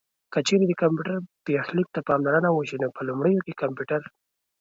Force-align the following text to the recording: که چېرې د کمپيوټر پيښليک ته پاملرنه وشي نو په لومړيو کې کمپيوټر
که 0.33 0.39
چېرې 0.47 0.65
د 0.67 0.73
کمپيوټر 0.81 1.15
پيښليک 1.47 1.87
ته 1.95 1.99
پاملرنه 2.09 2.49
وشي 2.51 2.77
نو 2.83 2.87
په 2.95 3.01
لومړيو 3.07 3.43
کې 3.45 3.59
کمپيوټر 3.61 4.01